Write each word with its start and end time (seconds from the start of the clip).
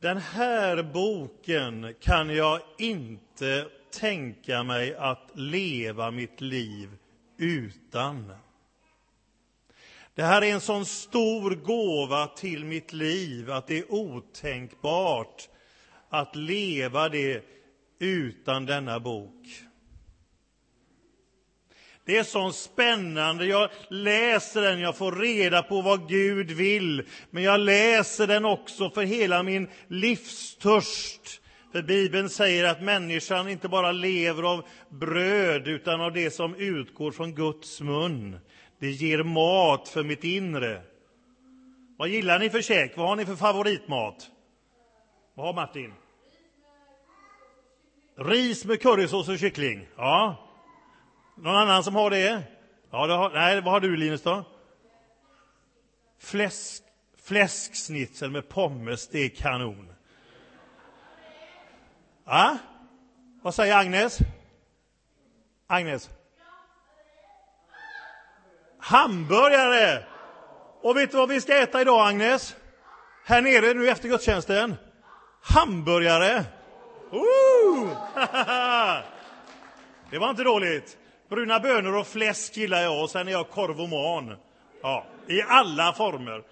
Den 0.00 0.18
här 0.18 0.82
boken 0.82 1.94
kan 2.00 2.30
jag 2.30 2.60
inte 2.78 3.66
tänka 4.00 4.62
mig 4.62 4.94
att 4.94 5.30
leva 5.34 6.10
mitt 6.10 6.40
liv 6.40 6.90
utan. 7.38 8.32
Det 10.14 10.22
här 10.22 10.42
är 10.42 10.52
en 10.52 10.60
sån 10.60 10.86
stor 10.86 11.50
gåva 11.50 12.26
till 12.26 12.64
mitt 12.64 12.92
liv 12.92 13.50
att 13.50 13.66
det 13.66 13.78
är 13.78 13.92
otänkbart 13.92 15.48
att 16.08 16.36
leva 16.36 17.08
det 17.08 17.44
utan 17.98 18.66
denna 18.66 19.00
bok. 19.00 19.46
Det 22.10 22.16
är 22.18 22.24
så 22.24 22.52
spännande. 22.52 23.46
Jag 23.46 23.70
läser 23.88 24.62
den, 24.62 24.80
jag 24.80 24.96
får 24.96 25.12
reda 25.12 25.62
på 25.62 25.80
vad 25.80 26.08
Gud 26.08 26.50
vill. 26.50 27.02
Men 27.30 27.42
jag 27.42 27.60
läser 27.60 28.26
den 28.26 28.44
också 28.44 28.90
för 28.90 29.02
hela 29.02 29.42
min 29.42 29.68
livstörst. 29.88 31.40
För 31.72 31.82
Bibeln 31.82 32.28
säger 32.28 32.64
att 32.64 32.82
människan 32.82 33.48
inte 33.48 33.68
bara 33.68 33.92
lever 33.92 34.42
av 34.42 34.64
bröd 34.88 35.68
utan 35.68 36.00
av 36.00 36.12
det 36.12 36.30
som 36.30 36.54
utgår 36.54 37.10
från 37.10 37.34
Guds 37.34 37.80
mun. 37.80 38.38
Det 38.80 38.90
ger 38.90 39.22
mat 39.22 39.88
för 39.88 40.02
mitt 40.02 40.24
inre. 40.24 40.82
Vad 41.98 42.08
gillar 42.08 42.38
ni 42.38 42.50
för 42.50 42.62
käk? 42.62 42.96
Vad 42.96 43.08
har 43.08 43.16
ni 43.16 43.26
för 43.26 43.36
favoritmat? 43.36 44.30
Vad 45.34 45.46
har 45.46 45.54
Martin? 45.54 45.92
Ris 48.18 48.64
med 48.64 48.82
currysås 48.82 49.28
och 49.28 49.38
kyckling. 49.38 49.86
Ja. 49.96 50.46
Någon 51.42 51.56
annan 51.56 51.84
som 51.84 51.94
har 51.94 52.10
det? 52.10 52.42
Ja, 52.90 53.06
det 53.06 53.12
har, 53.12 53.30
nej, 53.30 53.60
vad 53.60 53.72
har 53.72 53.80
du 53.80 53.96
Linus 53.96 54.22
då? 54.22 54.44
Fläsk, 56.18 56.82
fläsksnitzel 57.22 58.30
med 58.30 58.48
pommes, 58.48 59.08
det 59.08 59.18
är 59.18 59.28
kanon. 59.28 59.92
Ja? 62.24 62.58
Vad 63.42 63.54
säger 63.54 63.76
Agnes? 63.76 64.18
Agnes? 65.66 66.10
Hamburgare! 68.78 70.04
Och 70.82 70.96
vet 70.96 71.10
du 71.10 71.16
vad 71.16 71.28
vi 71.28 71.40
ska 71.40 71.56
äta 71.56 71.80
idag, 71.80 72.08
Agnes? 72.08 72.56
Här 73.24 73.42
nere 73.42 73.74
nu 73.74 73.88
efter 73.88 74.08
gudstjänsten? 74.08 74.74
Hamburgare! 75.42 76.44
Uh! 77.12 77.88
det 80.10 80.18
var 80.18 80.30
inte 80.30 80.44
dåligt. 80.44 80.96
Bruna 81.30 81.60
bönor 81.60 81.96
och 81.96 82.06
fläsk 82.06 82.56
gillar 82.56 82.82
jag, 82.82 83.02
och 83.02 83.10
sen 83.10 83.28
är 83.28 83.32
jag 83.32 83.50
korv 83.50 83.80
och 83.80 83.88
man. 83.88 84.36
Ja, 84.82 85.06
I 85.28 85.42
alla 85.42 85.92
former. 85.92 86.42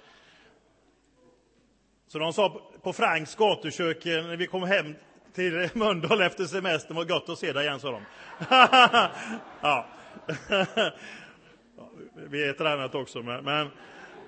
Så 2.08 2.18
de 2.18 2.32
sa 2.32 2.60
på 2.82 2.92
Franks 2.92 3.34
gatukök 3.34 4.06
eh, 4.06 4.26
när 4.26 4.36
vi 4.36 4.46
kom 4.46 4.62
hem 4.62 4.94
till 5.34 5.68
Mölndal 5.74 6.20
efter 6.20 6.44
semestern, 6.44 6.96
var 6.96 7.04
gott 7.04 7.28
att 7.28 7.38
se 7.38 7.52
dig 7.52 7.64
igen, 7.64 7.80
sa 7.80 7.90
de. 7.90 8.02
ja. 9.60 9.86
vi 12.30 12.48
äter 12.48 12.66
annat 12.66 12.94
också, 12.94 13.22
men, 13.22 13.44
men, 13.44 13.68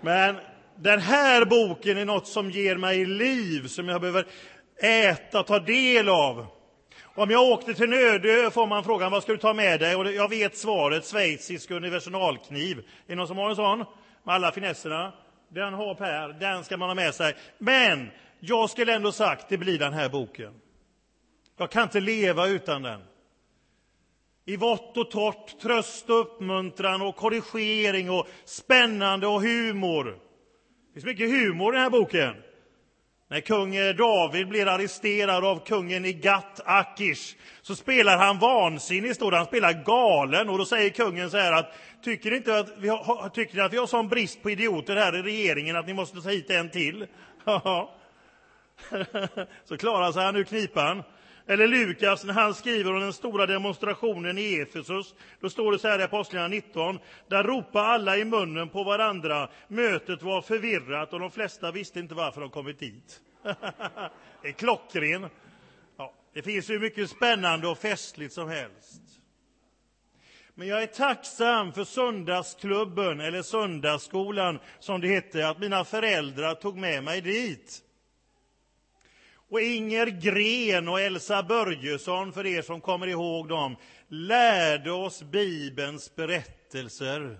men 0.00 0.36
den 0.76 1.00
här 1.00 1.44
boken 1.44 1.98
är 1.98 2.04
något 2.04 2.26
som 2.26 2.50
ger 2.50 2.76
mig 2.76 3.04
liv, 3.04 3.66
som 3.66 3.88
jag 3.88 4.00
behöver 4.00 4.26
äta, 4.82 5.42
ta 5.42 5.58
del 5.58 6.08
av. 6.08 6.46
Om 7.14 7.30
jag 7.30 7.42
åkte 7.42 7.74
till 7.74 7.90
Nödö 7.90 8.50
får 8.50 8.66
man 8.66 8.84
frågan 8.84 9.12
vad 9.12 9.22
ska 9.22 9.32
du 9.32 9.38
ta 9.38 9.52
med 9.52 9.80
dig? 9.80 9.96
Och 9.96 10.12
jag 10.12 10.28
vet 10.28 10.56
svaret, 10.56 11.04
schweizisk 11.04 11.70
universalkniv. 11.70 12.78
Är 12.78 12.84
det 13.06 13.14
någon 13.14 13.28
som 13.28 13.36
har 13.36 13.50
en 13.50 13.56
sån? 13.56 13.78
Med 14.24 14.34
alla 14.34 14.52
finesserna. 14.52 15.12
Den 15.48 15.74
har 15.74 15.94
Per, 15.94 16.28
den 16.28 16.64
ska 16.64 16.76
man 16.76 16.88
ha 16.88 16.94
med 16.94 17.14
sig. 17.14 17.34
Men 17.58 18.10
jag 18.40 18.70
skulle 18.70 18.94
ändå 18.94 19.12
sagt, 19.12 19.48
det 19.48 19.58
blir 19.58 19.78
den 19.78 19.92
här 19.92 20.08
boken. 20.08 20.54
Jag 21.56 21.70
kan 21.70 21.82
inte 21.82 22.00
leva 22.00 22.46
utan 22.46 22.82
den. 22.82 23.00
I 24.44 24.56
vått 24.56 24.96
och 24.96 25.10
torrt, 25.10 25.60
tröst 25.62 26.10
och 26.10 26.20
uppmuntran 26.20 27.02
och 27.02 27.16
korrigering 27.16 28.10
och 28.10 28.28
spännande 28.44 29.26
och 29.26 29.42
humor. 29.42 30.04
Det 30.04 30.92
finns 30.92 31.04
mycket 31.04 31.30
humor 31.30 31.74
i 31.74 31.76
den 31.76 31.82
här 31.82 31.90
boken. 31.90 32.34
När 33.30 33.40
kung 33.40 33.76
eh, 33.76 33.94
David 33.94 34.48
blir 34.48 34.66
arresterad 34.66 35.44
av 35.44 35.64
kungen 35.66 36.04
i 36.04 36.12
Gat, 36.12 36.60
Akish, 36.64 37.36
så 37.62 37.76
spelar 37.76 38.18
han 38.18 38.38
vansinnig, 38.38 39.14
står 39.14 39.32
Han 39.32 39.46
spelar 39.46 39.84
galen. 39.84 40.48
Och 40.48 40.58
då 40.58 40.64
säger 40.64 40.90
kungen 40.90 41.30
så 41.30 41.36
här 41.36 41.52
att 41.52 41.72
tycker 42.02 42.30
ni 42.30 42.36
inte 42.36 42.58
att 42.58 42.68
vi 42.78 42.88
har, 42.88 43.28
tycker 43.28 43.56
ni 43.56 43.62
att 43.62 43.72
vi 43.72 43.76
har 43.76 43.86
sån 43.86 44.08
brist 44.08 44.42
på 44.42 44.50
idioter 44.50 44.96
här 44.96 45.16
i 45.16 45.22
regeringen 45.22 45.76
att 45.76 45.86
ni 45.86 45.94
måste 45.94 46.20
ta 46.20 46.28
hit 46.28 46.50
en 46.50 46.70
till? 46.70 47.06
så 49.64 49.76
klarar 49.76 50.12
sig 50.12 50.24
han 50.24 50.36
ur 50.36 50.44
knipan. 50.44 51.02
Eller 51.50 51.68
Lukas, 51.68 52.24
när 52.24 52.34
han 52.34 52.54
skriver 52.54 52.94
om 52.94 53.00
den 53.00 53.12
stora 53.12 53.46
demonstrationen 53.46 54.38
i 54.38 54.54
Efesus, 54.54 55.14
då 55.40 55.50
står 55.50 55.72
det 55.72 55.78
så 55.78 55.88
här 55.88 55.98
i 55.98 56.02
Apostlagärningarna 56.02 56.66
19, 56.66 56.98
där 57.28 57.44
ropade 57.44 57.86
alla 57.86 58.16
i 58.16 58.24
munnen 58.24 58.68
på 58.68 58.84
varandra, 58.84 59.48
mötet 59.68 60.22
var 60.22 60.42
förvirrat 60.42 61.12
och 61.12 61.20
de 61.20 61.30
flesta 61.30 61.72
visste 61.72 62.00
inte 62.00 62.14
varför 62.14 62.40
de 62.40 62.50
kommit 62.50 62.78
dit. 62.78 63.20
det 64.42 64.48
är 64.48 64.52
klockren. 64.52 65.26
Ja, 65.96 66.14
det 66.34 66.42
finns 66.42 66.70
hur 66.70 66.80
mycket 66.80 67.10
spännande 67.10 67.68
och 67.68 67.78
festligt 67.78 68.34
som 68.34 68.48
helst. 68.48 69.02
Men 70.54 70.68
jag 70.68 70.82
är 70.82 70.86
tacksam 70.86 71.72
för 71.72 71.84
söndagsklubben, 71.84 73.20
eller 73.20 73.42
söndagsskolan 73.42 74.58
som 74.78 75.00
det 75.00 75.08
hette, 75.08 75.48
att 75.48 75.58
mina 75.58 75.84
föräldrar 75.84 76.54
tog 76.54 76.76
med 76.76 77.04
mig 77.04 77.20
dit. 77.20 77.84
Och 79.50 79.60
Inger 79.60 80.06
Gren 80.06 80.88
och 80.88 81.00
Elsa 81.00 81.42
Börjesson, 81.42 82.32
för 82.32 82.46
er 82.46 82.62
som 82.62 82.80
kommer 82.80 83.06
ihåg 83.06 83.48
dem, 83.48 83.76
lärde 84.08 84.92
oss 84.92 85.22
Bibelns 85.22 86.14
berättelser. 86.14 87.38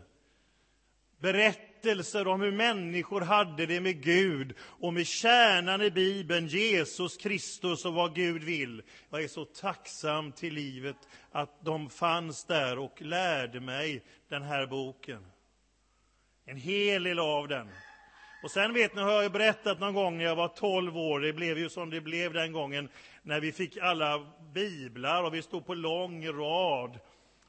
Berättelser 1.18 2.28
om 2.28 2.40
hur 2.40 2.52
människor 2.52 3.20
hade 3.20 3.66
det 3.66 3.80
med 3.80 4.02
Gud 4.02 4.54
och 4.60 4.94
med 4.94 5.06
kärnan 5.06 5.82
i 5.82 5.90
Bibeln, 5.90 6.46
Jesus 6.46 7.16
Kristus 7.16 7.84
och 7.84 7.94
vad 7.94 8.14
Gud 8.14 8.42
vill. 8.42 8.82
Jag 9.10 9.22
är 9.22 9.28
så 9.28 9.44
tacksam 9.44 10.32
till 10.32 10.54
livet 10.54 10.96
att 11.30 11.64
de 11.64 11.90
fanns 11.90 12.44
där 12.44 12.78
och 12.78 13.02
lärde 13.02 13.60
mig 13.60 14.02
den 14.28 14.42
här 14.42 14.66
boken. 14.66 15.26
En 16.44 16.56
hel 16.56 17.02
del 17.02 17.18
av 17.18 17.48
den. 17.48 17.68
Och 18.42 18.50
sen 18.50 18.74
vet 18.74 18.94
ni, 18.94 19.02
har 19.02 19.22
jag 19.22 19.32
berättat 19.32 19.80
någon 19.80 19.94
gång 19.94 20.18
när 20.18 20.24
jag 20.24 20.36
var 20.36 20.48
12 20.48 20.96
år, 20.98 21.20
det 21.20 21.32
blev 21.32 21.58
ju 21.58 21.68
som 21.68 21.90
det 21.90 22.00
blev 22.00 22.32
den 22.32 22.52
gången, 22.52 22.88
när 23.22 23.40
vi 23.40 23.52
fick 23.52 23.76
alla 23.76 24.26
biblar 24.54 25.24
och 25.24 25.34
vi 25.34 25.42
stod 25.42 25.66
på 25.66 25.74
lång 25.74 26.26
rad. 26.26 26.98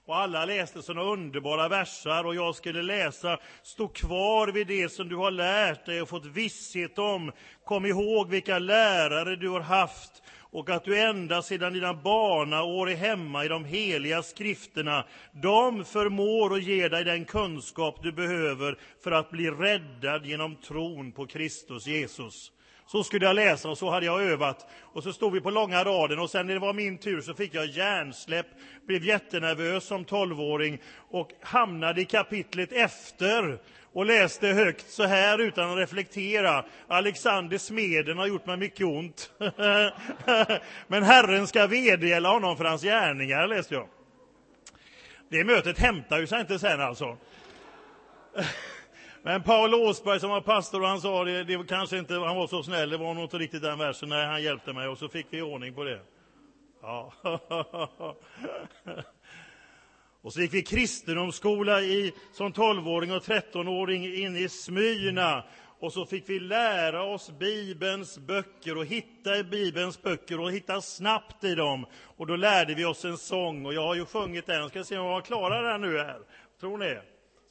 Och 0.06 0.18
alla 0.18 0.46
läste 0.46 0.82
såna 0.82 1.02
underbara 1.02 1.70
versar 1.70 2.24
och 2.24 2.36
jag 2.36 2.56
skulle 2.56 2.82
läsa 2.82 3.38
Stå 3.64 3.88
kvar 3.88 4.48
vid 4.48 4.68
det 4.68 4.90
som 4.90 5.10
du 5.10 5.16
har 5.16 5.32
lärt 5.32 5.86
dig 5.86 6.02
och 6.02 6.10
fått 6.10 6.26
visshet 6.26 7.00
om. 7.00 7.32
Kom 7.64 7.86
ihåg 7.86 8.30
vilka 8.30 8.60
lärare 8.60 9.36
du 9.36 9.50
har 9.50 9.60
haft 9.60 10.22
och 10.52 10.70
att 10.70 10.84
du 10.84 11.00
ända 11.00 11.42
sedan 11.42 11.74
dina 11.74 11.94
barnaår 11.94 12.90
är 12.90 12.96
hemma 12.96 13.46
i 13.46 13.48
de 13.48 13.66
heliga 13.66 14.24
skrifterna. 14.24 15.06
De 15.32 15.86
förmår 15.86 16.56
att 16.56 16.64
ge 16.64 16.88
dig 16.88 17.04
den 17.04 17.26
kunskap 17.26 18.04
du 18.04 18.12
behöver 18.12 18.78
för 19.04 19.12
att 19.12 19.32
bli 19.32 19.52
räddad 19.52 20.26
genom 20.26 20.56
tron 20.56 21.12
på 21.12 21.26
Kristus 21.26 21.88
Jesus. 21.88 22.52
Så 22.92 23.04
skulle 23.04 23.26
jag 23.26 23.36
läsa 23.36 23.70
och 23.70 23.78
så 23.78 23.90
hade 23.90 24.06
jag 24.06 24.24
övat. 24.24 24.68
Och 24.82 25.04
så 25.04 25.14
stod 25.14 25.34
vi 25.34 25.42
på 25.42 25.50
långa 25.50 25.84
raden 25.84 26.20
och 26.20 26.30
sen 26.30 26.48
när 26.48 26.54
det 26.54 26.60
var 26.60 26.74
min 26.74 26.98
tur 26.98 27.22
så 27.22 27.34
fick 27.34 27.54
jag 27.54 27.66
hjärnsläpp, 27.66 28.46
blev 28.88 29.04
jättenervös 29.04 29.84
som 29.84 30.06
tolvåring 30.06 30.82
och 31.10 31.30
hamnade 31.42 32.02
i 32.02 32.06
kapitlet 32.06 32.72
efter 32.72 33.60
och 33.94 34.06
läste 34.06 34.48
högt 34.48 34.90
så 34.90 35.04
här 35.04 35.40
utan 35.40 35.72
att 35.72 35.78
reflektera. 35.78 36.66
Alexander 36.88 37.58
Smeden 37.58 38.18
har 38.18 38.28
gjort 38.28 38.46
mig 38.46 38.58
mycket 38.58 38.86
ont. 38.86 39.32
Men 40.88 41.04
Herren 41.04 41.48
ska 41.48 41.68
vedergälla 41.68 42.30
honom 42.30 42.58
för 42.58 42.66
hans 42.66 42.82
gärningar, 42.82 43.48
läste 43.48 43.74
jag. 43.74 43.88
Det 45.30 45.44
mötet 45.44 45.80
hämtar 45.80 46.20
ju 46.20 46.28
sig 46.28 46.42
inte 46.42 46.60
sen 46.60 46.82
alltså. 46.82 47.18
Men 49.24 49.44
Paul 49.44 49.74
Åsberg 49.74 50.20
som 50.20 50.30
var 50.30 50.42
pastor, 50.42 50.82
han 50.82 51.02
sa 51.02 51.24
det, 51.24 51.44
det 51.44 51.68
kanske 51.68 51.98
inte, 51.98 52.14
han 52.14 52.36
var 52.36 52.48
så 52.48 52.64
snäll, 52.64 52.90
det 52.90 52.98
var 52.98 53.14
nog 53.14 53.24
inte 53.24 53.38
riktigt 53.38 53.62
den 53.62 53.80
versen, 53.80 54.10
nej, 54.10 54.26
han 54.26 54.44
hjälpte 54.44 54.74
mig 54.74 54.88
och 54.88 54.98
så 54.98 55.10
fick 55.10 55.26
vi 55.30 55.42
ordning 55.42 55.74
på 55.74 55.84
det. 55.84 56.00
Ja. 56.82 57.14
Och 60.22 60.34
så 60.34 60.42
gick 60.42 60.54
vi 60.54 60.62
kristendomsskola 60.62 61.82
i, 61.82 62.14
som 62.34 62.54
12-åring 62.54 63.12
och 63.12 63.24
13-åring 63.24 64.16
in 64.16 64.36
i 64.36 64.50
Smyrna. 64.50 65.44
Och 65.80 65.94
så 65.94 66.06
fick 66.06 66.30
vi 66.30 66.40
lära 66.40 67.04
oss 67.04 67.32
Bibelns 67.40 68.18
böcker 68.18 68.78
och 68.78 68.86
hitta 68.86 69.38
i 69.38 69.44
Bibelns 69.44 70.02
böcker 70.02 70.40
och 70.40 70.52
hitta 70.52 70.82
snabbt 70.82 71.44
i 71.44 71.56
dem. 71.56 71.86
Och 72.18 72.28
då 72.28 72.36
lärde 72.36 72.74
vi 72.74 72.86
oss 72.86 73.06
en 73.06 73.18
sång 73.18 73.66
och 73.66 73.74
jag 73.74 73.82
har 73.82 73.96
ju 73.96 74.06
sjungit 74.06 74.46
den. 74.46 74.70
Ska 74.70 74.84
se 74.84 74.98
om 74.98 75.08
jag 75.08 75.26
klarar 75.26 75.72
den 75.72 75.82
nu 75.82 75.98
här. 75.98 76.20
Tror 76.60 76.78
ni? 76.78 76.98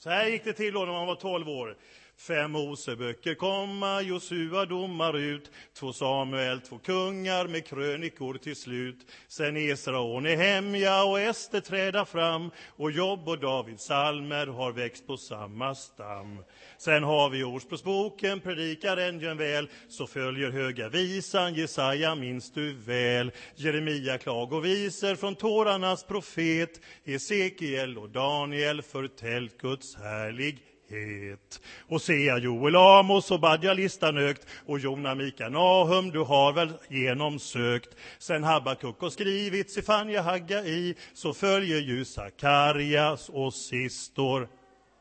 Så 0.02 0.11
här 0.11 0.26
gick 0.29 0.44
det 0.44 0.52
till 0.52 0.75
då 0.75 0.85
när 0.85 0.93
man 0.93 1.06
var 1.06 1.14
12 1.14 1.49
år. 1.49 1.76
Fem 2.20 2.50
Moseböcker 2.50 3.34
komma, 3.34 4.02
Josua 4.02 4.67
domar 4.67 5.19
ut, 5.19 5.50
två 5.75 5.93
Samuel, 5.93 6.61
två 6.61 6.78
kungar 6.78 7.46
med 7.46 7.67
krönikor 7.67 8.34
till 8.34 8.56
slut. 8.56 8.96
Sen 9.28 9.56
Esra 9.56 10.00
och 10.00 10.22
Nehemja 10.22 11.05
och 11.05 11.20
Ester 11.20 11.61
träda 11.61 12.05
fram 12.05 12.50
och 12.76 12.90
Jobb 12.90 13.28
och 13.28 13.38
Davids 13.38 13.84
salmer 13.84 14.46
har 14.46 14.72
växt 14.72 15.06
på 15.06 15.17
samma 15.17 15.75
stam. 15.75 16.44
Sen 16.78 17.02
har 17.02 17.31
vi 17.31 17.44
Ordspråksboken, 17.44 18.40
predikar 18.40 18.96
den 18.96 19.37
väl, 19.37 19.69
så 19.88 20.06
följer 20.06 20.50
Höga 20.50 20.88
visan, 20.88 21.55
Jesaja 21.55 22.14
minns 22.14 22.52
du 22.52 22.73
väl. 22.73 23.32
Jeremia 23.55 24.19
klagovisor 24.19 25.14
från 25.14 25.34
tårarnas 25.34 26.05
profet, 26.05 26.81
Hesekiel 27.05 27.99
och 27.99 28.11
Daniel 28.11 28.82
förtällt 28.82 29.61
Guds 29.61 29.96
härlighet 29.96 30.69
het. 30.90 31.60
Hosea, 31.88 32.38
Joel, 32.38 32.76
Amos 32.76 33.31
och 33.31 33.40
Badja 33.40 33.72
listan 33.72 34.16
högt 34.16 34.46
och 34.66 34.78
Jona, 34.78 35.14
Mika, 35.14 35.48
Nahum, 35.48 36.10
du 36.10 36.19
har 36.19 36.52
väl 36.52 36.72
genomsökt. 36.88 37.96
Sen 38.19 38.44
Habakuk 38.44 39.02
och 39.02 39.12
skrivit 39.12 39.70
Sefania, 39.70 40.37
i, 40.66 40.94
så 41.14 41.34
följer 41.34 41.81
ju 41.81 42.04
Sakarias 42.04 43.28
och 43.28 43.54
sistor 43.54 44.48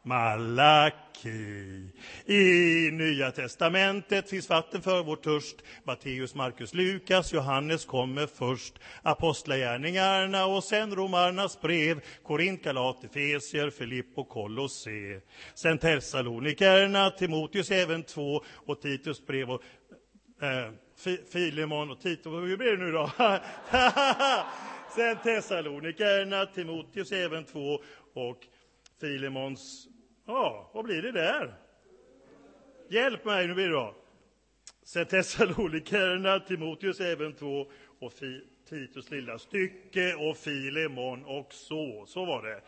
Malaki. 0.04 1.90
I 2.25 2.92
Nya 2.92 3.31
testamentet 3.31 4.30
finns 4.30 4.50
vatten 4.50 4.81
för 4.81 5.04
vår 5.04 5.16
törst. 5.16 5.56
Matteus, 5.84 6.36
Markus, 6.36 6.74
Lukas, 6.74 7.34
Johannes 7.34 7.86
kommer 7.86 8.28
först. 8.28 8.74
Apostlagärningarna 9.01 10.46
och 10.46 10.63
sen 10.63 10.96
Romarnas 10.96 11.62
brev, 11.62 12.01
Korint, 12.24 12.63
Galat, 12.63 13.04
Efesier, 13.04 13.69
Filippo, 13.69 14.24
Kolosse. 14.24 15.22
Sen 15.54 15.78
Thessalonikerna, 15.78 17.10
Timoteus 17.10 17.72
även 17.72 18.04
två 18.04 18.44
och 18.56 18.81
Titus 18.81 19.25
brev 19.25 19.51
och 19.51 19.62
eh, 20.42 20.72
Filemon 21.31 21.92
och 21.92 22.01
Titus. 22.01 22.25
Hur 22.25 22.57
blir 22.57 22.78
det 22.78 22.86
nu 22.86 22.92
då? 22.92 23.12
sen 24.96 25.18
Thessalonikerna, 25.24 26.46
Timoteus 26.46 27.12
även 27.12 27.46
två 27.46 27.80
och 28.13 28.40
Filemons... 29.00 29.88
Ja, 30.25 30.72
vad 30.74 30.86
blir 30.86 31.01
det 31.01 31.12
där? 31.12 31.54
Hjälp 32.90 33.25
mig, 33.25 33.48
nu 33.48 33.54
blir 33.54 33.66
det 33.66 33.72
bra. 33.72 33.96
Sen 34.84 35.06
Thessalonikerna, 35.06 36.40
Timoteus 36.40 37.00
även 37.00 37.34
två 37.34 37.72
och 38.00 38.13
Titus 38.69 39.12
lilla 39.12 39.40
stycke 39.40 40.16
och 40.16 40.38
Filemon 40.38 41.25
också. 41.25 42.06
Så 42.06 42.25
var 42.25 42.44
det. 42.44 42.62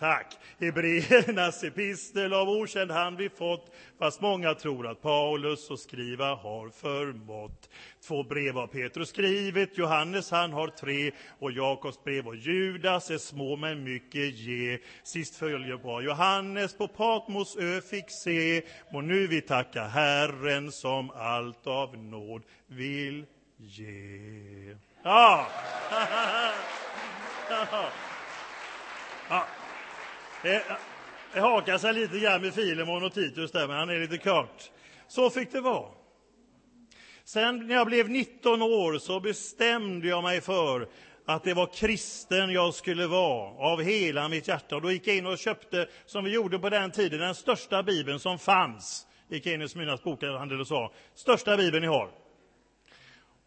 Tack. 0.00 0.38
Hebreernas 0.58 1.64
epistel 1.64 2.32
av 2.32 2.48
okänd 2.48 2.90
hand 2.90 3.16
vi 3.16 3.28
fått, 3.28 3.72
fast 3.98 4.20
många 4.20 4.54
tror 4.54 4.86
att 4.86 5.02
Paulus 5.02 5.70
och 5.70 5.78
skriva 5.78 6.34
har 6.34 6.68
förmått. 6.68 7.70
Två 8.06 8.22
brev 8.22 8.54
har 8.54 8.66
Petrus 8.66 9.08
skrivit, 9.08 9.78
Johannes 9.78 10.30
han 10.30 10.52
har 10.52 10.68
tre, 10.68 11.10
och 11.38 11.52
Jakobs 11.52 12.04
brev 12.04 12.26
och 12.28 12.36
Judas 12.36 13.10
är 13.10 13.18
små 13.18 13.56
men 13.56 13.84
mycket 13.84 14.34
ge. 14.34 14.78
Sist 15.02 15.36
följer 15.36 15.76
på 15.76 16.02
Johannes 16.02 16.74
på 16.74 16.88
Patmos 16.88 17.56
ö 17.56 17.80
fick 17.80 18.10
se, 18.10 18.62
och 18.92 19.04
nu 19.04 19.26
vi 19.26 19.40
tacka 19.40 19.84
Herren 19.84 20.72
som 20.72 21.10
allt 21.10 21.66
av 21.66 21.98
nåd 21.98 22.42
vill 22.66 23.26
ge. 23.56 24.76
Ja! 25.02 25.46
ja. 27.50 27.90
Det, 30.42 30.62
det 31.32 31.40
hakar 31.40 31.78
sig 31.78 31.94
lite 31.94 32.18
grann 32.18 32.42
med 32.42 32.54
Filemon 32.54 33.04
och 33.04 33.14
Titus 33.14 33.52
där, 33.52 33.68
men 33.68 33.76
han 33.76 33.90
är 33.90 33.98
lite 33.98 34.18
kort. 34.18 34.70
Så 35.08 35.30
fick 35.30 35.52
det 35.52 35.60
vara. 35.60 35.88
Sen 37.24 37.66
när 37.66 37.74
jag 37.74 37.86
blev 37.86 38.10
19 38.10 38.62
år 38.62 38.98
så 38.98 39.20
bestämde 39.20 40.08
jag 40.08 40.22
mig 40.22 40.40
för 40.40 40.88
att 41.26 41.44
det 41.44 41.54
var 41.54 41.66
kristen 41.66 42.50
jag 42.50 42.74
skulle 42.74 43.06
vara 43.06 43.72
av 43.72 43.82
hela 43.82 44.28
mitt 44.28 44.48
hjärta. 44.48 44.76
Och 44.76 44.82
då 44.82 44.92
gick 44.92 45.06
jag 45.06 45.16
in 45.16 45.26
och 45.26 45.38
köpte, 45.38 45.88
som 46.06 46.24
vi 46.24 46.30
gjorde 46.30 46.58
på 46.58 46.70
den 46.70 46.90
tiden, 46.90 47.20
den 47.20 47.34
största 47.34 47.82
bibeln 47.82 48.18
som 48.18 48.38
fanns. 48.38 49.06
Gick 49.28 49.46
in 49.46 49.62
i 49.62 49.68
Smyrnas 49.68 50.02
bokhandel 50.02 50.60
och 50.60 50.66
sa, 50.66 50.92
största 51.14 51.56
bibeln 51.56 51.82
ni 51.82 51.88
har. 51.88 52.10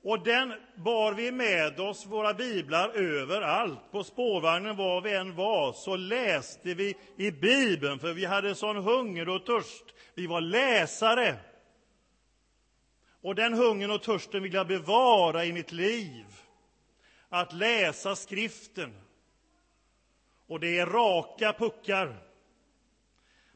Och 0.04 0.24
den 0.24 0.54
bar 0.76 1.14
vi 1.14 1.32
med 1.32 1.80
oss, 1.80 2.06
våra 2.06 2.34
biblar, 2.34 2.90
överallt. 2.90 3.92
På 3.92 4.04
spårvagnen 4.04 4.76
var 4.76 5.02
vi 5.02 5.14
än 5.14 5.36
var, 5.36 5.74
så 5.74 5.96
läste 5.96 6.74
vi 6.74 6.98
i 7.18 7.32
Bibeln, 7.32 8.00
för 8.00 8.14
vi 8.14 8.26
hade 8.26 8.56
sån 8.56 8.78
hunger 8.78 9.30
och 9.30 9.46
törst. 9.46 9.84
Vi 10.14 10.28
var 10.28 10.42
läsare. 10.42 11.36
Och 13.22 13.36
den 13.36 13.54
hungern 13.54 13.92
och 13.92 14.04
törsten 14.04 14.44
vill 14.44 14.54
jag 14.54 14.68
bevara 14.68 15.46
i 15.46 15.54
mitt 15.54 15.72
liv. 15.72 16.26
Att 17.30 17.54
läsa 17.54 18.16
skriften. 18.16 18.94
Och 20.48 20.60
det 20.60 20.80
är 20.80 20.86
raka 20.86 21.54
puckar. 21.54 22.16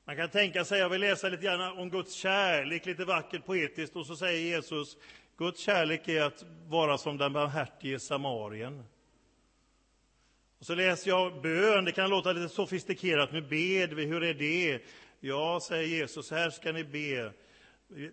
Man 0.05 0.15
kan 0.15 0.29
tänka 0.29 0.65
sig, 0.65 0.79
jag 0.79 0.89
vill 0.89 1.01
läsa 1.01 1.29
lite 1.29 1.43
grann 1.43 1.77
om 1.77 1.89
Guds 1.89 2.13
kärlek, 2.13 2.85
lite 2.85 3.05
vackert 3.05 3.45
poetiskt, 3.45 3.95
och 3.95 4.05
så 4.05 4.15
säger 4.15 4.39
Jesus, 4.39 4.97
Guds 5.37 5.59
kärlek 5.59 6.07
är 6.07 6.21
att 6.21 6.45
vara 6.67 6.97
som 6.97 7.17
den 7.17 7.33
barmhärtige 7.33 7.99
samarien. 7.99 8.83
Och 10.59 10.65
så 10.65 10.75
läser 10.75 11.09
jag 11.09 11.41
bön, 11.41 11.85
det 11.85 11.91
kan 11.91 12.09
låta 12.09 12.31
lite 12.31 12.53
sofistikerat, 12.53 13.31
nu 13.31 13.41
ber 13.41 13.95
vi, 13.95 14.05
hur 14.05 14.23
är 14.23 14.33
det? 14.33 14.81
Ja, 15.19 15.59
säger 15.63 15.87
Jesus, 15.87 16.31
här 16.31 16.49
ska 16.49 16.71
ni 16.71 16.83
be. 16.83 17.33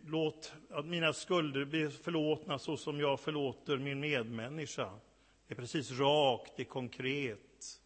Låt 0.07 0.53
att 0.71 0.87
mina 0.87 1.13
skulder 1.13 1.65
bli 1.65 1.91
förlåtna 1.91 2.59
så 2.59 2.77
som 2.77 3.01
jag 3.01 3.21
förlåter 3.21 3.77
min 3.77 4.01
medmänniska. 4.01 4.91
Det 5.49 5.55
är 5.55 5.57
precis 5.57 5.91
rakt, 5.91 6.53
det 6.57 6.63
är 6.63 6.67
konkret. 6.67 7.81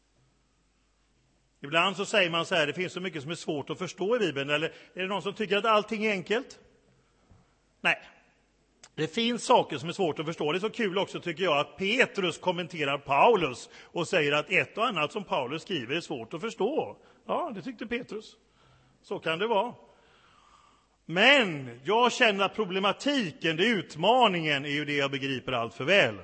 Ibland 1.60 1.96
så 1.96 2.04
säger 2.04 2.30
man 2.30 2.46
så 2.46 2.54
här, 2.54 2.66
det 2.66 2.72
finns 2.72 2.92
så 2.92 3.00
mycket 3.00 3.22
som 3.22 3.30
är 3.30 3.34
svårt 3.34 3.70
att 3.70 3.78
förstå 3.78 4.16
i 4.16 4.18
Bibeln. 4.18 4.50
Eller 4.50 4.68
är 4.94 5.02
det 5.02 5.06
någon 5.06 5.22
som 5.22 5.34
tycker 5.34 5.56
att 5.56 5.64
allting 5.64 6.06
är 6.06 6.10
enkelt? 6.10 6.58
Nej, 7.80 8.02
det 8.98 9.14
finns 9.14 9.44
saker 9.44 9.78
som 9.78 9.88
är 9.88 9.92
svårt 9.92 10.18
att 10.18 10.26
förstå. 10.26 10.52
Det 10.52 10.58
är 10.58 10.60
så 10.60 10.70
kul 10.70 10.98
också, 10.98 11.20
tycker 11.20 11.44
jag, 11.44 11.58
att 11.58 11.76
Petrus 11.76 12.38
kommenterar 12.38 12.98
Paulus 12.98 13.68
och 13.82 14.08
säger 14.08 14.32
att 14.32 14.50
ett 14.50 14.78
och 14.78 14.86
annat 14.86 15.12
som 15.12 15.24
Paulus 15.24 15.62
skriver 15.62 15.96
är 15.96 16.00
svårt 16.00 16.34
att 16.34 16.40
förstå. 16.40 16.96
Ja, 17.26 17.52
det 17.54 17.62
tyckte 17.62 17.86
Petrus. 17.86 18.36
Så 19.02 19.18
kan 19.18 19.38
det 19.38 19.46
vara. 19.46 19.74
Men 21.04 21.80
jag 21.84 22.12
känner 22.12 22.44
att 22.44 22.54
problematiken, 22.54 23.56
det 23.56 23.66
utmaningen, 23.66 24.64
är 24.64 24.70
ju 24.70 24.84
det 24.84 24.96
jag 24.96 25.10
begriper 25.10 25.52
allt 25.52 25.74
för 25.74 25.84
väl. 25.84 26.18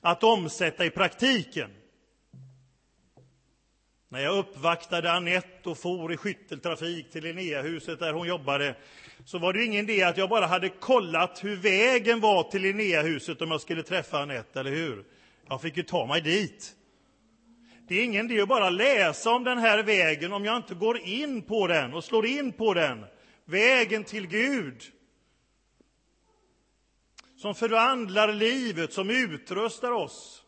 Att 0.00 0.24
omsätta 0.24 0.84
i 0.84 0.90
praktiken. 0.90 1.70
När 4.12 4.20
jag 4.20 4.38
uppvaktade 4.38 5.12
Annette 5.12 5.68
och 5.68 5.78
for 5.78 6.12
i 6.12 6.16
skytteltrafik 6.16 7.10
till 7.10 7.22
Linneahuset 7.24 7.98
där 7.98 8.12
hon 8.12 8.28
jobbade 8.28 8.76
så 9.24 9.38
var 9.38 9.52
det 9.52 9.64
ingen 9.64 9.90
idé 9.90 10.02
att 10.02 10.16
jag 10.16 10.28
bara 10.28 10.46
hade 10.46 10.68
kollat 10.68 11.44
hur 11.44 11.56
vägen 11.56 12.20
var 12.20 12.42
till 12.42 12.62
Linneahuset 12.62 13.42
om 13.42 13.50
jag 13.50 13.60
skulle 13.60 13.82
träffa 13.82 14.18
Anette, 14.18 14.60
eller 14.60 14.70
hur? 14.70 15.04
Jag 15.48 15.60
fick 15.62 15.76
ju 15.76 15.82
ta 15.82 16.06
mig 16.06 16.20
dit. 16.20 16.74
Det 17.88 17.94
är 17.94 18.04
ingen 18.04 18.30
idé 18.30 18.42
att 18.42 18.48
bara 18.48 18.70
läsa 18.70 19.30
om 19.30 19.44
den 19.44 19.58
här 19.58 19.82
vägen 19.82 20.32
om 20.32 20.44
jag 20.44 20.56
inte 20.56 20.74
går 20.74 20.98
in 20.98 21.42
på 21.42 21.66
den 21.66 21.94
och 21.94 22.04
slår 22.04 22.26
in 22.26 22.52
på 22.52 22.74
den. 22.74 23.04
Vägen 23.44 24.04
till 24.04 24.26
Gud. 24.26 24.82
Som 27.36 27.54
förvandlar 27.54 28.32
livet, 28.32 28.92
som 28.92 29.10
utrustar 29.10 29.90
oss. 29.90 30.42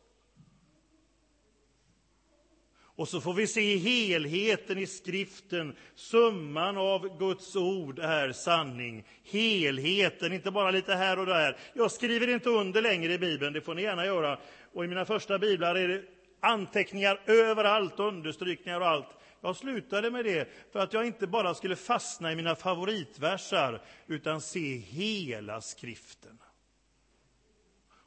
Och 2.96 3.08
så 3.08 3.20
får 3.20 3.34
vi 3.34 3.46
se 3.46 3.76
helheten 3.76 4.78
i 4.78 4.86
skriften. 4.86 5.76
Summan 5.94 6.76
av 6.76 7.18
Guds 7.18 7.56
ord 7.56 7.98
är 7.98 8.32
sanning. 8.32 9.04
Helheten, 9.24 10.32
inte 10.32 10.50
bara 10.50 10.70
lite 10.70 10.94
här 10.94 11.18
och 11.18 11.26
där. 11.26 11.56
Jag 11.74 11.92
skriver 11.92 12.28
inte 12.28 12.48
under 12.48 12.82
längre 12.82 13.12
i 13.12 13.18
Bibeln, 13.18 13.52
det 13.52 13.60
får 13.60 13.74
ni 13.74 13.82
gärna 13.82 14.06
göra. 14.06 14.38
Och 14.72 14.84
i 14.84 14.88
mina 14.88 15.04
första 15.04 15.38
biblar 15.38 15.74
är 15.74 15.88
det 15.88 16.02
anteckningar 16.40 17.20
överallt, 17.26 18.00
understrykningar 18.00 18.80
och 18.80 18.86
allt. 18.86 19.08
Jag 19.40 19.56
slutade 19.56 20.10
med 20.10 20.24
det 20.24 20.48
för 20.72 20.80
att 20.80 20.92
jag 20.92 21.06
inte 21.06 21.26
bara 21.26 21.54
skulle 21.54 21.76
fastna 21.76 22.32
i 22.32 22.36
mina 22.36 22.56
favoritversar, 22.56 23.82
utan 24.06 24.40
se 24.40 24.76
hela 24.76 25.60
skriften. 25.60 26.38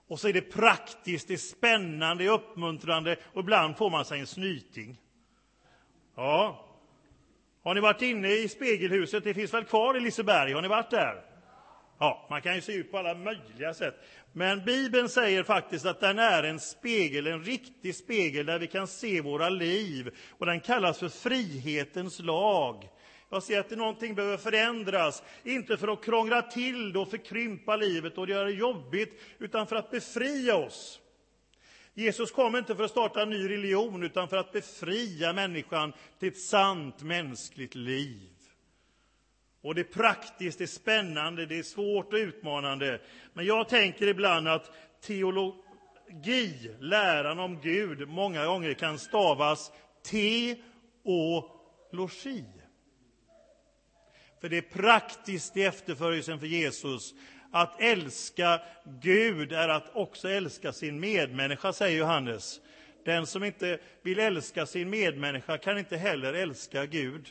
Och 0.08 0.20
så 0.20 0.28
är 0.28 0.34
det 0.34 0.42
praktiskt, 0.42 1.28
det 1.28 1.34
är 1.34 1.38
spännande, 1.38 2.24
det 2.24 2.28
är 2.28 2.34
uppmuntrande 2.34 3.18
och 3.34 3.40
ibland 3.40 3.78
får 3.78 3.90
man 3.90 4.06
sig 4.06 4.20
en 4.20 4.28
snyting. 4.28 4.98
Ja. 6.16 6.66
Har 7.64 7.76
ni 7.76 7.82
varit 7.82 8.02
inne 8.02 8.30
i 8.30 8.48
spegelhuset? 8.48 9.24
Det 9.24 9.34
finns 9.34 9.54
väl 9.54 9.64
kvar 9.64 9.98
i 9.98 10.00
Liseberg? 10.00 10.54
Har 10.54 10.62
ni 10.62 10.68
varit 10.68 10.90
där? 10.90 11.22
Ja, 12.00 12.28
man 12.30 12.42
kan 12.42 12.56
ju 12.56 12.62
se 12.62 12.74
ut 12.74 12.92
på 12.92 12.98
alla 12.98 13.14
möjliga 13.14 13.74
sätt. 13.74 13.96
Men 14.34 14.66
Bibeln 14.66 15.10
säger 15.10 15.44
faktiskt 15.44 15.86
att 15.86 16.00
den 16.00 16.20
är 16.20 16.44
en 16.44 16.60
spegel, 16.60 17.28
en 17.28 17.44
riktig 17.44 17.96
spegel 17.96 18.46
där 18.46 18.60
vi 18.60 18.68
kan 18.68 18.88
se 18.88 19.22
våra 19.22 19.50
liv. 19.50 20.16
Och 20.30 20.46
den 20.46 20.60
kallas 20.60 21.00
för 21.00 21.10
frihetens 21.10 22.20
lag. 22.20 22.90
Jag 23.36 23.44
ser 23.44 23.60
att 23.60 23.70
någonting 23.70 24.16
behöver 24.16 24.38
förändras, 24.38 25.24
inte 25.44 25.78
för 25.78 25.88
att 25.88 26.04
krångla 26.04 26.42
till 26.42 26.94
det 26.94 27.00
och 27.00 27.10
förkrympa 27.10 27.76
livet 27.76 28.18
och 28.18 28.30
göra 28.30 28.44
det 28.44 28.52
jobbigt, 28.52 29.22
utan 29.40 29.68
för 29.68 29.76
att 29.76 29.92
befria 29.92 30.56
oss. 30.56 31.00
Jesus 31.94 32.32
kom 32.32 32.56
inte 32.56 32.76
för 32.76 32.84
att 32.84 32.92
starta 32.92 33.22
en 33.22 33.30
ny 33.30 33.50
religion, 33.50 34.04
utan 34.04 34.28
för 34.28 34.38
att 34.38 34.52
befria 34.52 35.34
människan 35.34 35.94
till 36.20 36.28
ett 36.28 36.40
sant 36.40 37.02
mänskligt 37.02 37.76
liv. 37.76 38.30
Och 39.62 39.76
det 39.76 39.82
är 39.82 39.94
praktiskt, 39.94 40.58
det 40.58 40.64
är 40.64 40.68
spännande, 40.68 41.46
det 41.46 41.60
är 41.60 41.64
svårt 41.64 42.14
och 42.14 42.20
utmanande. 42.20 43.02
Men 43.34 43.46
jag 43.46 43.70
tänker 43.70 44.08
ibland 44.08 44.48
att 44.48 44.72
teologi, 45.02 46.76
läran 46.80 47.40
om 47.40 47.62
Gud, 47.62 48.08
många 48.08 48.46
gånger 48.46 48.74
kan 48.74 49.00
stavas 49.00 49.72
te 50.04 50.56
och 51.04 51.52
logi. 51.92 52.46
För 54.46 54.50
det 54.50 54.58
är 54.58 54.62
praktiskt 54.62 55.58
i 55.58 55.64
efterföljelsen 55.64 56.40
för 56.40 56.48
Jesus. 56.48 57.14
Att 57.52 57.82
älska 57.82 58.62
Gud 59.02 59.52
är 59.52 59.70
att 59.70 59.96
också 59.96 60.30
älska 60.30 60.74
sin 60.74 61.00
medmänniska, 61.00 61.74
säger 61.74 62.00
Johannes. 62.00 62.62
Den 63.06 63.26
som 63.26 63.44
inte 63.44 63.80
vill 64.02 64.20
älska 64.20 64.66
sin 64.66 64.90
medmänniska 64.90 65.58
kan 65.58 65.78
inte 65.78 65.98
heller 65.98 66.34
älska 66.34 66.86
Gud. 66.86 67.30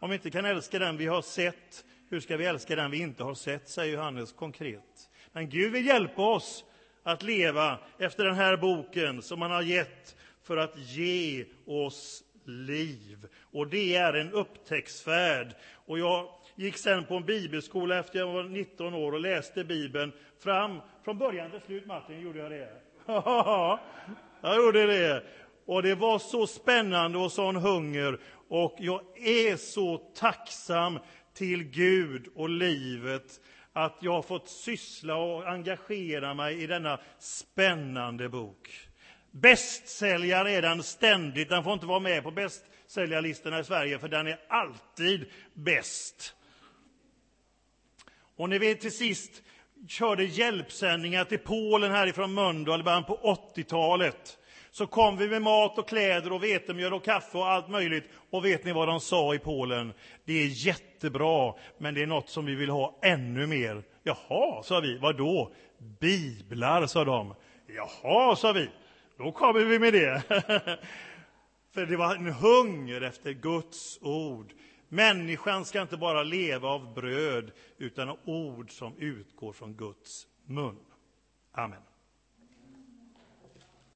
Om 0.00 0.10
vi 0.10 0.16
inte 0.16 0.30
kan 0.30 0.44
älska 0.44 0.78
den 0.78 0.96
vi 0.96 1.06
har 1.06 1.22
sett, 1.22 1.84
hur 2.10 2.20
ska 2.20 2.36
vi 2.36 2.44
älska 2.44 2.76
den 2.76 2.90
vi 2.90 2.98
inte 2.98 3.24
har 3.24 3.34
sett, 3.34 3.68
säger 3.68 3.94
Johannes 3.94 4.32
konkret. 4.32 5.10
Men 5.32 5.50
Gud 5.50 5.72
vill 5.72 5.86
hjälpa 5.86 6.22
oss 6.22 6.64
att 7.02 7.22
leva 7.22 7.78
efter 7.98 8.24
den 8.24 8.34
här 8.34 8.56
boken 8.56 9.22
som 9.22 9.42
han 9.42 9.50
har 9.50 9.62
gett 9.62 10.16
för 10.42 10.56
att 10.56 10.78
ge 10.78 11.44
oss 11.66 12.22
liv. 12.48 13.26
Och 13.52 13.68
det 13.68 13.96
är 13.96 14.12
en 14.12 14.32
upptäcktsfärd. 14.32 15.54
Och 15.86 15.98
jag 15.98 16.28
gick 16.56 16.76
sen 16.78 17.04
på 17.04 17.16
en 17.16 17.24
bibelskola 17.24 17.98
efter 17.98 18.18
jag 18.18 18.32
var 18.32 18.42
19 18.42 18.94
år 18.94 19.12
och 19.12 19.20
läste 19.20 19.64
Bibeln 19.64 20.12
fram 20.42 20.80
från 21.04 21.18
början 21.18 21.50
till 21.50 21.60
slut. 21.60 21.86
Martin, 21.86 22.20
gjorde 22.20 22.38
jag 22.38 22.50
det? 22.50 22.68
Ja, 23.06 23.80
jag 24.40 24.56
gjorde 24.56 24.86
det. 24.86 25.22
Och 25.66 25.82
det 25.82 25.94
var 25.94 26.18
så 26.18 26.46
spännande 26.46 27.18
och 27.18 27.32
sån 27.32 27.56
hunger. 27.56 28.18
Och 28.48 28.76
jag 28.78 29.00
är 29.18 29.56
så 29.56 29.98
tacksam 29.98 30.98
till 31.34 31.64
Gud 31.64 32.26
och 32.34 32.48
livet 32.48 33.40
att 33.72 33.98
jag 34.00 34.12
har 34.12 34.22
fått 34.22 34.48
syssla 34.48 35.16
och 35.16 35.48
engagera 35.48 36.34
mig 36.34 36.62
i 36.62 36.66
denna 36.66 37.00
spännande 37.18 38.28
bok. 38.28 38.88
Bästsäljare 39.30 40.50
är 40.52 40.62
den 40.62 40.82
ständigt. 40.82 41.48
Den 41.48 41.64
får 41.64 41.72
inte 41.72 41.86
vara 41.86 42.00
med 42.00 42.22
på 42.22 42.30
bästsäljarlistorna 42.30 43.60
i 43.60 43.64
Sverige, 43.64 43.98
för 43.98 44.08
den 44.08 44.26
är 44.26 44.38
alltid 44.48 45.26
bäst. 45.54 46.34
Och 48.36 48.48
ni 48.48 48.58
vet, 48.58 48.80
till 48.80 48.96
sist 48.96 49.42
körde 49.88 50.24
hjälpsändningar 50.24 51.24
till 51.24 51.38
Polen 51.38 51.92
härifrån 51.92 52.34
Mölndal 52.34 52.80
i 52.80 52.82
början 52.82 53.04
på 53.04 53.38
80-talet. 53.54 54.38
Så 54.70 54.86
kom 54.86 55.16
vi 55.16 55.28
med 55.28 55.42
mat 55.42 55.78
och 55.78 55.88
kläder 55.88 56.32
och 56.32 56.44
vetemjöl 56.44 56.94
och 56.94 57.04
kaffe 57.04 57.38
och 57.38 57.48
allt 57.48 57.68
möjligt. 57.68 58.04
Och 58.30 58.44
vet 58.44 58.64
ni 58.64 58.72
vad 58.72 58.88
de 58.88 59.00
sa 59.00 59.34
i 59.34 59.38
Polen? 59.38 59.92
Det 60.24 60.32
är 60.32 60.66
jättebra, 60.66 61.54
men 61.78 61.94
det 61.94 62.02
är 62.02 62.06
något 62.06 62.28
som 62.28 62.46
vi 62.46 62.54
vill 62.54 62.70
ha 62.70 62.98
ännu 63.02 63.46
mer. 63.46 63.82
Jaha, 64.02 64.62
sa 64.62 64.80
vi. 64.80 64.98
Vad 64.98 65.16
då? 65.16 65.52
Biblar, 66.00 66.86
sa 66.86 67.04
de. 67.04 67.34
Jaha, 67.66 68.36
sa 68.36 68.52
vi. 68.52 68.68
Då 69.18 69.32
kommer 69.32 69.60
vi 69.60 69.78
med 69.78 69.92
det. 69.92 70.22
För 71.74 71.86
det 71.86 71.96
var 71.96 72.14
en 72.14 72.32
hunger 72.32 73.00
efter 73.00 73.32
Guds 73.32 73.98
ord. 74.02 74.52
Människan 74.88 75.64
ska 75.64 75.82
inte 75.82 75.96
bara 75.96 76.22
leva 76.22 76.68
av 76.68 76.94
bröd, 76.94 77.52
utan 77.78 78.08
av 78.08 78.18
ord 78.24 78.70
som 78.70 78.96
utgår 78.98 79.52
från 79.52 79.74
Guds 79.74 80.26
mun. 80.44 80.78
Amen. 81.52 81.82